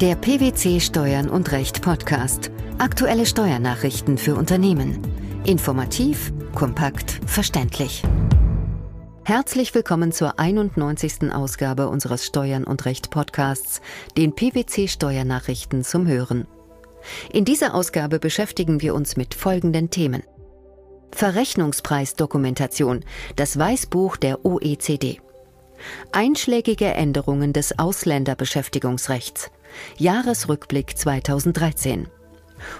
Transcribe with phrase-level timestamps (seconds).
[0.00, 2.50] Der PwC Steuern und Recht Podcast.
[2.78, 4.98] Aktuelle Steuernachrichten für Unternehmen.
[5.44, 8.02] Informativ, kompakt, verständlich.
[9.24, 11.30] Herzlich willkommen zur 91.
[11.34, 13.82] Ausgabe unseres Steuern und Recht Podcasts,
[14.16, 16.46] den PwC Steuernachrichten zum Hören.
[17.30, 20.22] In dieser Ausgabe beschäftigen wir uns mit folgenden Themen.
[21.12, 23.04] Verrechnungspreisdokumentation,
[23.36, 25.20] das Weißbuch der OECD.
[26.12, 29.50] Einschlägige Änderungen des Ausländerbeschäftigungsrechts.
[29.98, 32.08] Jahresrückblick 2013.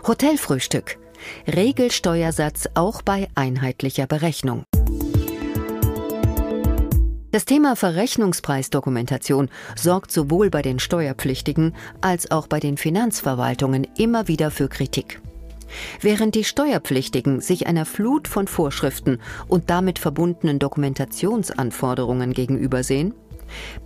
[0.06, 0.98] Hotelfrühstück.
[1.46, 4.64] Regelsteuersatz auch bei einheitlicher Berechnung.
[7.32, 14.50] Das Thema Verrechnungspreisdokumentation sorgt sowohl bei den Steuerpflichtigen als auch bei den Finanzverwaltungen immer wieder
[14.50, 15.20] für Kritik.
[16.00, 23.14] Während die Steuerpflichtigen sich einer Flut von Vorschriften und damit verbundenen Dokumentationsanforderungen gegenübersehen,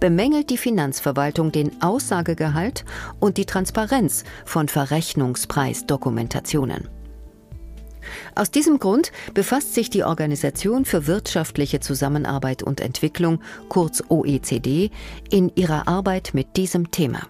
[0.01, 2.85] bemängelt die Finanzverwaltung den Aussagegehalt
[3.21, 6.89] und die Transparenz von Verrechnungspreisdokumentationen.
[8.35, 14.91] Aus diesem Grund befasst sich die Organisation für wirtschaftliche Zusammenarbeit und Entwicklung, kurz OECD,
[15.31, 17.21] in ihrer Arbeit mit diesem Thema.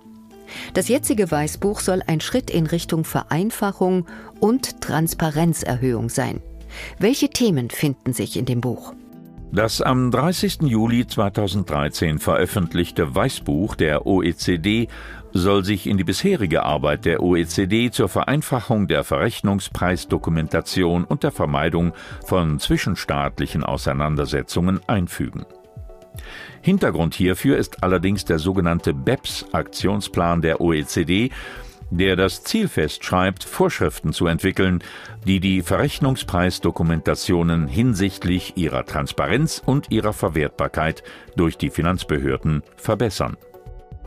[0.75, 4.07] Das jetzige Weißbuch soll ein Schritt in Richtung Vereinfachung
[4.41, 6.41] und Transparenzerhöhung sein.
[6.99, 8.95] Welche Themen finden sich in dem Buch?
[9.55, 10.63] Das am 30.
[10.63, 14.89] Juli 2013 veröffentlichte Weißbuch der OECD
[15.33, 21.93] soll sich in die bisherige Arbeit der OECD zur Vereinfachung der Verrechnungspreisdokumentation und der Vermeidung
[22.27, 25.47] von zwischenstaatlichen Auseinandersetzungen einfügen.
[26.61, 31.31] Hintergrund hierfür ist allerdings der sogenannte BEPS-Aktionsplan der OECD,
[31.99, 34.83] der das Ziel festschreibt, Vorschriften zu entwickeln,
[35.27, 41.03] die die Verrechnungspreisdokumentationen hinsichtlich ihrer Transparenz und ihrer Verwertbarkeit
[41.37, 43.37] durch die Finanzbehörden verbessern.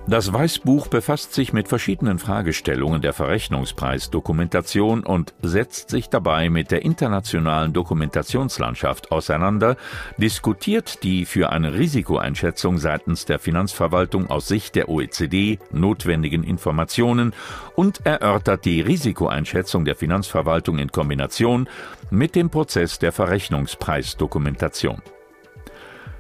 [0.10, 6.86] Das Weißbuch befasst sich mit verschiedenen Fragestellungen der Verrechnungspreisdokumentation und setzt sich dabei mit der
[6.86, 9.76] internationalen Dokumentationslandschaft auseinander,
[10.16, 17.34] diskutiert die für eine Risikoeinschätzung seitens der Finanzverwaltung aus Sicht der OECD notwendigen Informationen
[17.76, 21.68] und erörtert die Risikoeinschätzung der Finanzverwaltung in Kombination
[22.12, 25.02] mit dem Prozess der Verrechnungspreisdokumentation.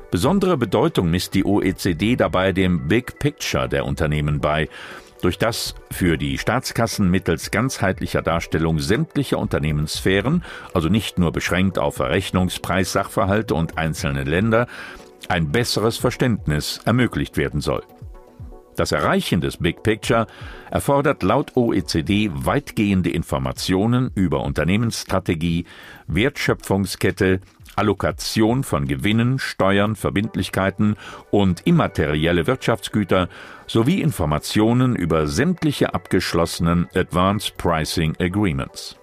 [0.09, 4.69] Besondere Bedeutung misst die OECD dabei dem Big Picture der Unternehmen bei,
[5.21, 11.95] durch das für die Staatskassen mittels ganzheitlicher Darstellung sämtlicher Unternehmenssphären, also nicht nur beschränkt auf
[11.95, 14.67] Verrechnungspreissachverhalte und einzelne Länder,
[15.27, 17.83] ein besseres Verständnis ermöglicht werden soll.
[18.77, 20.27] Das Erreichen des Big Picture
[20.69, 25.65] erfordert laut OECD weitgehende Informationen über Unternehmensstrategie,
[26.05, 27.41] Wertschöpfungskette,
[27.77, 30.95] Allokation von Gewinnen, Steuern, Verbindlichkeiten
[31.31, 33.29] und immaterielle Wirtschaftsgüter
[33.67, 38.97] sowie Informationen über sämtliche abgeschlossenen Advanced Pricing Agreements.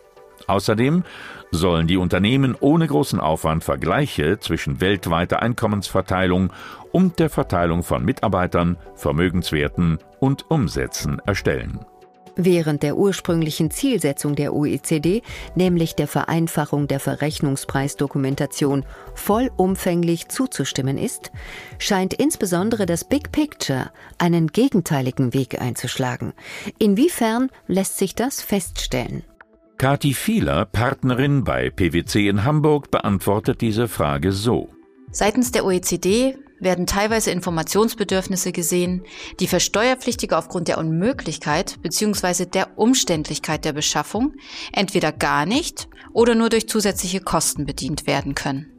[0.47, 1.05] Außerdem
[1.51, 6.53] sollen die Unternehmen ohne großen Aufwand Vergleiche zwischen weltweiter Einkommensverteilung
[6.93, 11.85] und der Verteilung von Mitarbeitern, Vermögenswerten und Umsätzen erstellen.
[12.37, 15.23] Während der ursprünglichen Zielsetzung der OECD,
[15.55, 18.85] nämlich der Vereinfachung der Verrechnungspreisdokumentation,
[19.15, 21.31] vollumfänglich zuzustimmen ist,
[21.79, 26.33] scheint insbesondere das Big Picture einen gegenteiligen Weg einzuschlagen.
[26.79, 29.23] Inwiefern lässt sich das feststellen?
[29.79, 34.71] Kati Fieler, Partnerin bei PwC in Hamburg, beantwortet diese Frage so.
[35.11, 39.05] Seitens der OECD werden teilweise Informationsbedürfnisse gesehen,
[39.41, 42.47] die für Steuerpflichtige aufgrund der Unmöglichkeit bzw.
[42.47, 44.35] der Umständlichkeit der Beschaffung
[44.73, 48.71] entweder gar nicht oder nur durch zusätzliche Kosten bedient werden können.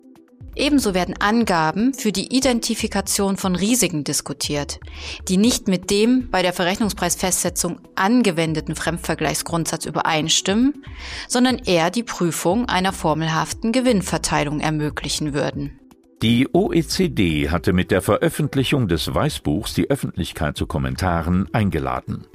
[0.55, 4.79] Ebenso werden Angaben für die Identifikation von Risiken diskutiert,
[5.27, 10.85] die nicht mit dem bei der Verrechnungspreisfestsetzung angewendeten Fremdvergleichsgrundsatz übereinstimmen,
[11.27, 15.77] sondern eher die Prüfung einer formelhaften Gewinnverteilung ermöglichen würden.
[16.25, 22.25] Die OECD hatte mit der Veröffentlichung des Weißbuchs die Öffentlichkeit zu Kommentaren eingeladen.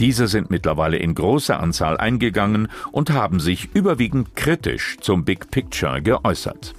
[0.00, 6.02] Diese sind mittlerweile in großer Anzahl eingegangen und haben sich überwiegend kritisch zum Big Picture
[6.02, 6.74] geäußert.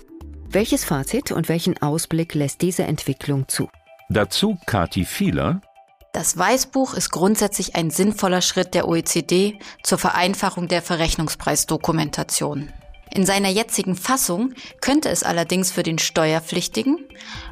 [0.50, 3.70] Welches Fazit und welchen Ausblick lässt diese Entwicklung zu?
[4.10, 5.62] Dazu Kati Fieler.
[6.12, 12.68] Das Weißbuch ist grundsätzlich ein sinnvoller Schritt der OECD zur Vereinfachung der Verrechnungspreisdokumentation.
[13.12, 16.98] In seiner jetzigen Fassung könnte es allerdings für den Steuerpflichtigen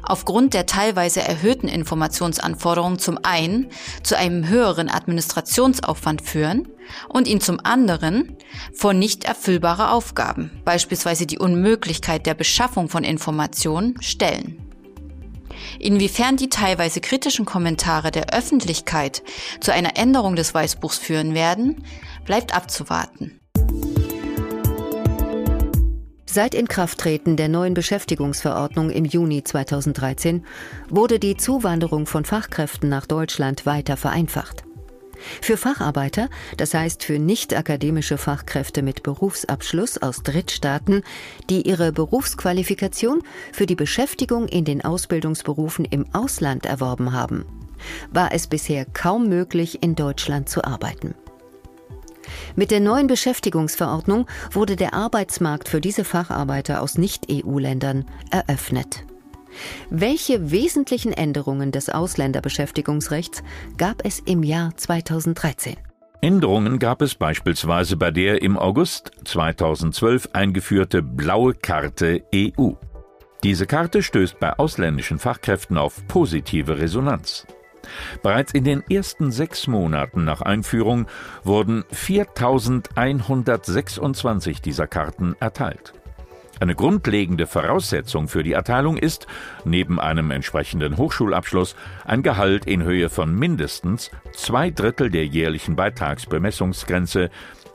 [0.02, 3.68] aufgrund der teilweise erhöhten Informationsanforderungen zum einen
[4.02, 6.68] zu einem höheren Administrationsaufwand führen
[7.08, 8.36] und ihn zum anderen
[8.74, 14.58] vor nicht erfüllbare Aufgaben, beispielsweise die Unmöglichkeit der Beschaffung von Informationen, stellen.
[15.78, 19.22] Inwiefern die teilweise kritischen Kommentare der Öffentlichkeit
[19.60, 21.84] zu einer Änderung des Weißbuchs führen werden,
[22.24, 23.41] bleibt abzuwarten.
[26.34, 30.46] Seit Inkrafttreten der neuen Beschäftigungsverordnung im Juni 2013
[30.88, 34.64] wurde die Zuwanderung von Fachkräften nach Deutschland weiter vereinfacht.
[35.42, 41.02] Für Facharbeiter, das heißt für nicht akademische Fachkräfte mit Berufsabschluss aus Drittstaaten,
[41.50, 47.44] die ihre Berufsqualifikation für die Beschäftigung in den Ausbildungsberufen im Ausland erworben haben,
[48.10, 51.14] war es bisher kaum möglich, in Deutschland zu arbeiten.
[52.56, 59.04] Mit der neuen Beschäftigungsverordnung wurde der Arbeitsmarkt für diese Facharbeiter aus Nicht-EU-Ländern eröffnet.
[59.90, 63.42] Welche wesentlichen Änderungen des Ausländerbeschäftigungsrechts
[63.76, 65.76] gab es im Jahr 2013?
[66.20, 72.72] Änderungen gab es beispielsweise bei der im August 2012 eingeführte Blaue Karte EU.
[73.42, 77.44] Diese Karte stößt bei ausländischen Fachkräften auf positive Resonanz.
[78.22, 81.06] Bereits in den ersten sechs Monaten nach Einführung
[81.44, 85.92] wurden 4126 dieser Karten erteilt.
[86.60, 89.26] Eine grundlegende Voraussetzung für die Erteilung ist,
[89.64, 91.74] neben einem entsprechenden Hochschulabschluss,
[92.04, 97.30] ein Gehalt in Höhe von mindestens zwei Drittel der jährlichen Beitragsbemessungsgrenze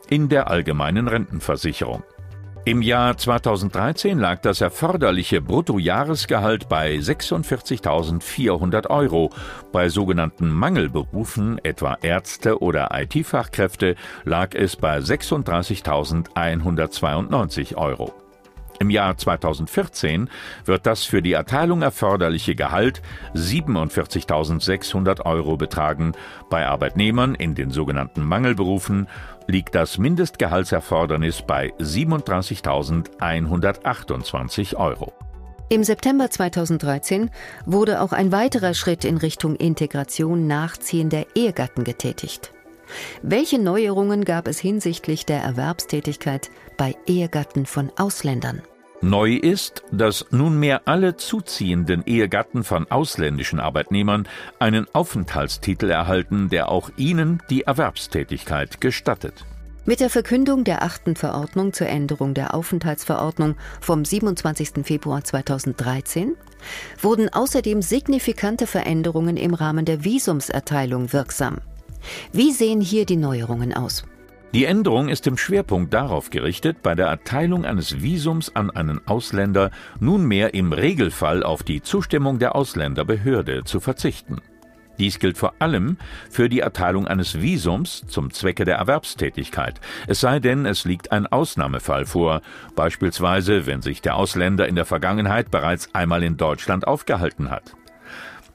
[0.08, 2.02] in der allgemeinen Rentenversicherung.
[2.64, 9.30] Im Jahr 2013 lag das erforderliche Bruttojahresgehalt bei 46.400 Euro.
[9.72, 13.94] Bei sogenannten Mangelberufen, etwa Ärzte oder IT-Fachkräfte,
[14.24, 18.27] lag es bei 36.192 Euro.
[18.80, 20.28] Im Jahr 2014
[20.64, 23.02] wird das für die Erteilung erforderliche Gehalt
[23.34, 26.12] 47.600 Euro betragen.
[26.48, 29.08] Bei Arbeitnehmern in den sogenannten Mangelberufen
[29.46, 35.12] liegt das Mindestgehaltserfordernis bei 37.128 Euro.
[35.70, 37.30] Im September 2013
[37.66, 42.54] wurde auch ein weiterer Schritt in Richtung Integration nachziehender Ehegatten getätigt.
[43.22, 48.62] Welche Neuerungen gab es hinsichtlich der Erwerbstätigkeit bei Ehegatten von Ausländern?
[49.00, 54.26] Neu ist, dass nunmehr alle zuziehenden Ehegatten von ausländischen Arbeitnehmern
[54.58, 59.46] einen Aufenthaltstitel erhalten, der auch ihnen die Erwerbstätigkeit gestattet.
[59.88, 64.84] Mit der Verkündung der achten Verordnung zur Änderung der Aufenthaltsverordnung vom 27.
[64.84, 66.36] Februar 2013
[67.00, 71.58] wurden außerdem signifikante Veränderungen im Rahmen der Visumserteilung wirksam.
[72.32, 74.04] Wie sehen hier die Neuerungen aus?
[74.54, 79.70] Die Änderung ist im Schwerpunkt darauf gerichtet, bei der Erteilung eines Visums an einen Ausländer
[80.00, 84.38] nunmehr im Regelfall auf die Zustimmung der Ausländerbehörde zu verzichten.
[84.98, 85.96] Dies gilt vor allem
[86.30, 91.26] für die Erteilung eines Visums zum Zwecke der Erwerbstätigkeit, es sei denn, es liegt ein
[91.26, 92.40] Ausnahmefall vor,
[92.74, 97.76] beispielsweise wenn sich der Ausländer in der Vergangenheit bereits einmal in Deutschland aufgehalten hat.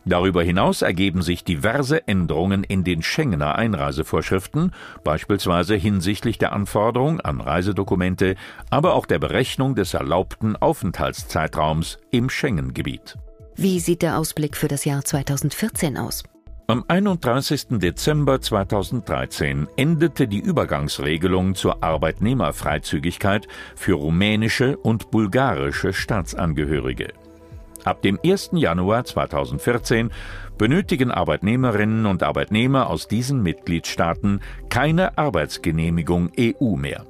[0.05, 4.71] Darüber hinaus ergeben sich diverse Änderungen in den Schengener Einreisevorschriften,
[5.03, 8.35] beispielsweise hinsichtlich der Anforderung an Reisedokumente,
[8.69, 13.17] aber auch der Berechnung des erlaubten Aufenthaltszeitraums im Schengen-Gebiet.
[13.55, 16.23] Wie sieht der Ausblick für das Jahr 2014 aus?
[16.67, 17.79] Am 31.
[17.79, 27.09] Dezember 2013 endete die Übergangsregelung zur Arbeitnehmerfreizügigkeit für rumänische und bulgarische Staatsangehörige.
[27.83, 28.51] Ab dem 1.
[28.53, 30.09] Januar 2014
[30.57, 34.39] benötigen Arbeitnehmerinnen und Arbeitnehmer aus diesen Mitgliedstaaten
[34.69, 37.05] keine Arbeitsgenehmigung EU mehr.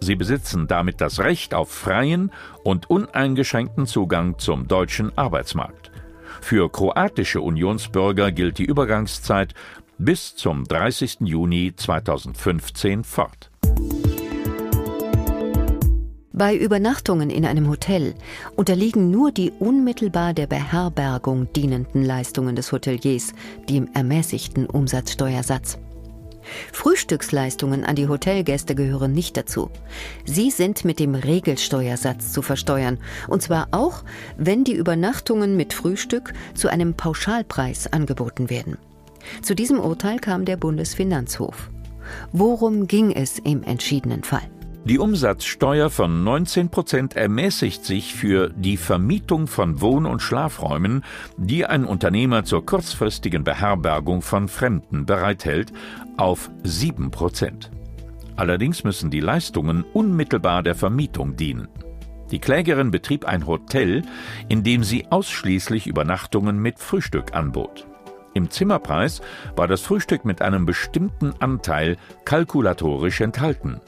[0.00, 2.32] Sie besitzen damit das Recht auf freien
[2.64, 5.90] und uneingeschränkten Zugang zum deutschen Arbeitsmarkt.
[6.40, 9.52] Für kroatische Unionsbürger gilt die Übergangszeit
[9.98, 11.18] bis zum 30.
[11.20, 13.49] Juni 2015 fort.
[16.40, 18.14] Bei Übernachtungen in einem Hotel
[18.56, 23.34] unterliegen nur die unmittelbar der Beherbergung dienenden Leistungen des Hoteliers
[23.68, 25.76] dem ermäßigten Umsatzsteuersatz.
[26.72, 29.68] Frühstücksleistungen an die Hotelgäste gehören nicht dazu.
[30.24, 32.96] Sie sind mit dem Regelsteuersatz zu versteuern,
[33.28, 34.02] und zwar auch,
[34.38, 38.78] wenn die Übernachtungen mit Frühstück zu einem Pauschalpreis angeboten werden.
[39.42, 41.68] Zu diesem Urteil kam der Bundesfinanzhof.
[42.32, 44.48] Worum ging es im entschiedenen Fall?
[44.84, 51.04] Die Umsatzsteuer von 19 Prozent ermäßigt sich für die Vermietung von Wohn- und Schlafräumen,
[51.36, 55.70] die ein Unternehmer zur kurzfristigen Beherbergung von Fremden bereithält,
[56.16, 57.70] auf 7 Prozent.
[58.36, 61.68] Allerdings müssen die Leistungen unmittelbar der Vermietung dienen.
[62.30, 64.02] Die Klägerin betrieb ein Hotel,
[64.48, 67.86] in dem sie ausschließlich Übernachtungen mit Frühstück anbot.
[68.32, 69.20] Im Zimmerpreis
[69.56, 73.80] war das Frühstück mit einem bestimmten Anteil kalkulatorisch enthalten.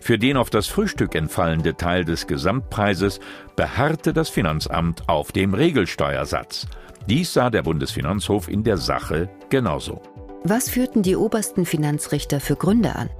[0.00, 3.20] Für den auf das Frühstück entfallende Teil des Gesamtpreises
[3.56, 6.66] beharrte das Finanzamt auf dem Regelsteuersatz.
[7.08, 10.02] Dies sah der Bundesfinanzhof in der Sache genauso.
[10.44, 13.10] Was führten die obersten Finanzrichter für Gründe an?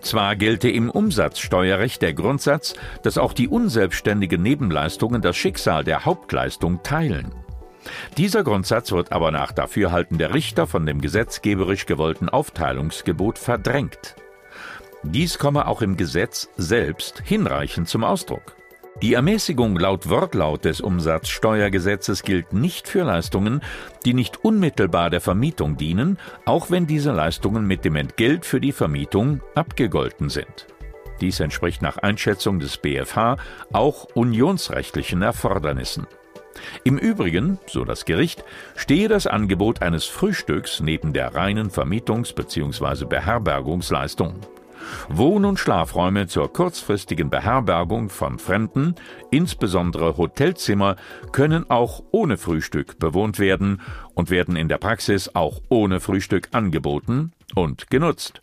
[0.00, 6.82] Zwar gelte im Umsatzsteuerrecht der Grundsatz, dass auch die unselbstständigen Nebenleistungen das Schicksal der Hauptleistung
[6.82, 7.32] teilen.
[8.16, 14.16] Dieser Grundsatz wird aber nach Dafürhalten der Richter von dem gesetzgeberisch gewollten Aufteilungsgebot verdrängt.
[15.02, 18.56] Dies komme auch im Gesetz selbst hinreichend zum Ausdruck.
[19.00, 23.60] Die Ermäßigung laut Wortlaut des Umsatzsteuergesetzes gilt nicht für Leistungen,
[24.04, 28.70] die nicht unmittelbar der Vermietung dienen, auch wenn diese Leistungen mit dem Entgelt für die
[28.70, 30.68] Vermietung abgegolten sind.
[31.20, 33.38] Dies entspricht nach Einschätzung des BfH
[33.72, 36.06] auch unionsrechtlichen Erfordernissen.
[36.84, 38.44] Im Übrigen, so das Gericht,
[38.76, 43.06] stehe das Angebot eines Frühstücks neben der reinen Vermietungs- bzw.
[43.06, 44.36] Beherbergungsleistung.
[45.08, 48.94] Wohn- und Schlafräume zur kurzfristigen Beherbergung von Fremden,
[49.30, 50.96] insbesondere Hotelzimmer,
[51.32, 53.80] können auch ohne Frühstück bewohnt werden
[54.14, 58.42] und werden in der Praxis auch ohne Frühstück angeboten und genutzt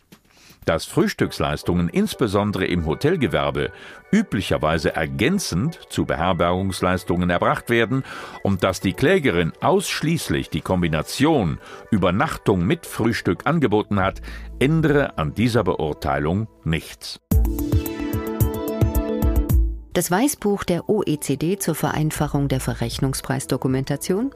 [0.64, 3.72] dass Frühstücksleistungen insbesondere im Hotelgewerbe
[4.12, 8.04] üblicherweise ergänzend zu Beherbergungsleistungen erbracht werden
[8.42, 11.58] und dass die Klägerin ausschließlich die Kombination
[11.90, 14.20] Übernachtung mit Frühstück angeboten hat,
[14.58, 17.20] ändere an dieser Beurteilung nichts.
[19.92, 24.30] Das Weißbuch der OECD zur Vereinfachung der Verrechnungspreisdokumentation,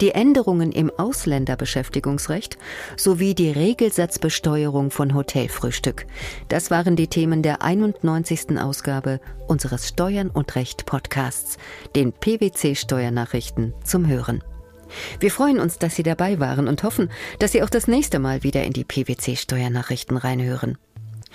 [0.00, 2.58] die Änderungen im Ausländerbeschäftigungsrecht
[2.96, 6.06] sowie die Regelsatzbesteuerung von Hotelfrühstück.
[6.48, 8.58] Das waren die Themen der 91.
[8.58, 11.56] Ausgabe unseres Steuern und Recht Podcasts,
[11.94, 14.42] den PwC Steuernachrichten zum Hören.
[15.20, 18.42] Wir freuen uns, dass Sie dabei waren und hoffen, dass Sie auch das nächste Mal
[18.42, 20.78] wieder in die PwC Steuernachrichten reinhören.